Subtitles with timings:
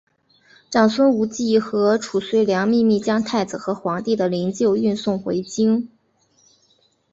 [0.71, 5.91] 长孙无忌和褚遂良秘密将太子和皇帝的灵柩运送回京。